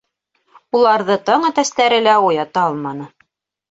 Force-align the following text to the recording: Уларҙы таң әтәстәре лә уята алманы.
Уларҙы 0.79 1.19
таң 1.29 1.47
әтәстәре 1.51 2.03
лә 2.09 2.19
уята 2.27 2.69
алманы. 2.75 3.17